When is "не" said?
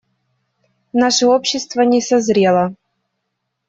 1.83-2.01